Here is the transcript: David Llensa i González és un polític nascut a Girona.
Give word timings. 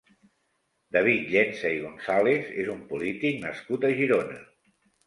David 0.95 1.27
Llensa 1.35 1.73
i 1.75 1.79
González 1.83 2.51
és 2.65 2.73
un 2.79 2.83
polític 2.95 3.41
nascut 3.49 3.89
a 3.93 3.97
Girona. 4.03 4.43